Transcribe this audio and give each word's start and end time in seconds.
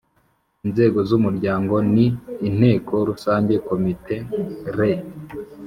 Inzego 0.65 0.99
z 1.09 1.11
umuryango 1.17 1.75
ni 1.93 2.05
Inteko 2.47 2.93
Rusange 3.09 3.53
Komite 3.67 4.15
Les 4.77 5.01